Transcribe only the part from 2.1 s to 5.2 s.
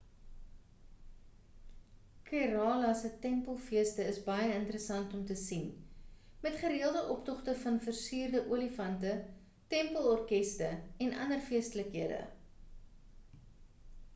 kerala se tempelfeeste is baie interessant